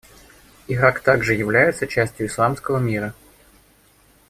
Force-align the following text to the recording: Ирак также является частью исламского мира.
Ирак 0.67 1.01
также 1.01 1.35
является 1.35 1.85
частью 1.85 2.25
исламского 2.25 2.79
мира. 2.79 3.13